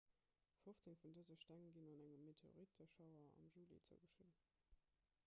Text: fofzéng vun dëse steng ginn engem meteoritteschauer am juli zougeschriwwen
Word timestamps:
fofzéng 0.61 0.95
vun 1.01 1.11
dëse 1.17 1.35
steng 1.43 1.67
ginn 1.75 1.91
engem 2.05 2.25
meteoritteschauer 2.31 3.31
am 3.43 3.47
juli 3.57 3.77
zougeschriwwen 3.87 4.53